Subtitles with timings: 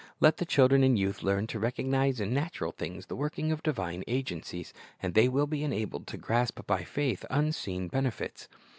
[0.19, 4.03] Let the children and youth learn to recognize in natural things the working of divine
[4.07, 8.47] agencies, and they will be enabled to grasp by faith unseen benefits.